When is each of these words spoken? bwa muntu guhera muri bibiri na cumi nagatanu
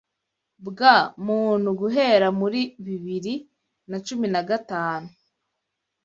bwa 0.65 0.95
muntu 1.25 1.69
guhera 1.79 2.27
muri 2.39 2.61
bibiri 2.85 3.35
na 3.89 3.97
cumi 4.05 4.27
nagatanu 4.33 5.09